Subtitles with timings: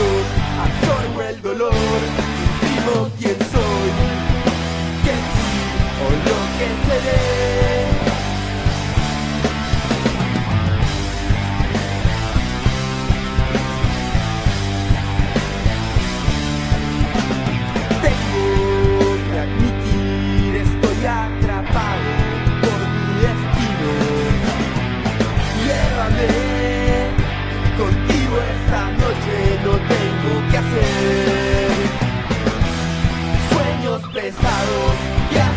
[0.00, 0.26] luz
[0.66, 1.72] absorbo el dolor,
[2.62, 3.10] vivo
[34.12, 35.49] pesados.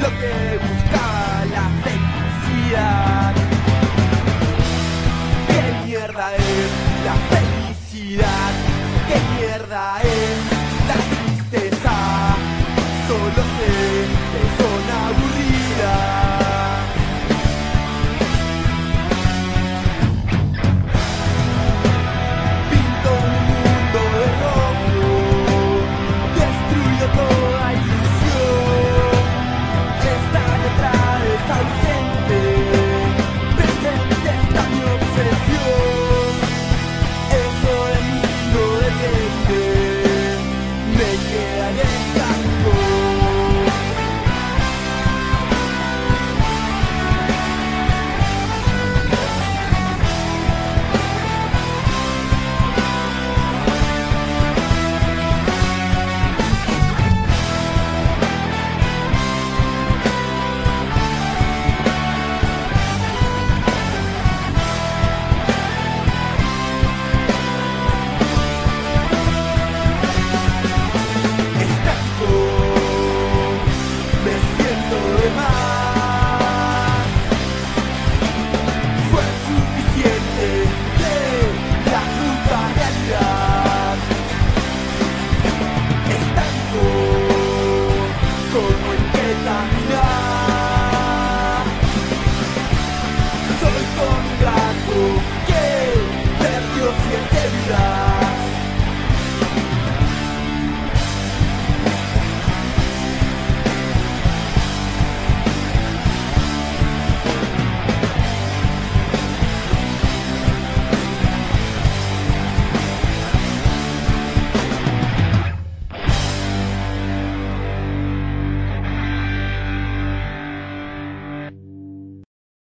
[0.00, 0.34] Lo que
[0.66, 3.34] buscaba la felicidad.
[5.48, 6.70] ¿Qué mierda es
[7.06, 8.52] la felicidad?
[9.08, 10.11] ¿Qué mierda es?